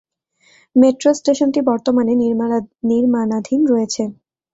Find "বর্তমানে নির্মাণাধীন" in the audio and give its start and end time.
1.69-3.61